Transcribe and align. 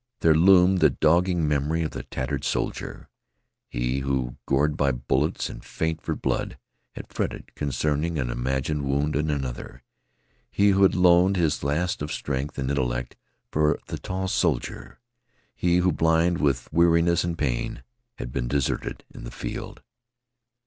There 0.21 0.33
loomed 0.33 0.79
the 0.79 0.89
dogging 0.89 1.47
memory 1.47 1.83
of 1.83 1.91
the 1.91 2.01
tattered 2.01 2.43
soldier 2.43 3.07
he 3.67 3.99
who, 3.99 4.35
gored 4.47 4.75
by 4.75 4.91
bullets 4.93 5.47
and 5.47 5.63
faint 5.63 6.01
for 6.01 6.15
blood, 6.15 6.57
had 6.93 7.13
fretted 7.13 7.53
concerning 7.53 8.17
an 8.17 8.31
imagined 8.31 8.81
wound 8.83 9.15
in 9.15 9.29
another; 9.29 9.83
he 10.49 10.69
who 10.69 10.81
had 10.81 10.95
loaned 10.95 11.37
his 11.37 11.63
last 11.63 12.01
of 12.01 12.11
strength 12.11 12.57
and 12.57 12.71
intellect 12.71 13.15
for 13.51 13.77
the 13.89 13.99
tall 13.99 14.27
soldier; 14.27 14.99
he 15.53 15.77
who, 15.77 15.91
blind 15.91 16.39
with 16.39 16.67
weariness 16.73 17.23
and 17.23 17.37
pain, 17.37 17.83
had 18.15 18.31
been 18.31 18.47
deserted 18.47 19.03
in 19.13 19.23
the 19.23 19.29
field. 19.29 19.83